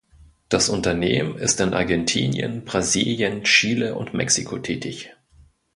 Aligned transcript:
Das 0.49 0.67
Unternehmen 0.69 1.37
ist 1.37 1.61
in 1.61 1.75
Argentinien, 1.75 2.65
Brasilien, 2.65 3.43
Chile 3.43 3.93
und 3.93 4.15
Mexiko 4.15 4.57
tätig. 4.57 5.15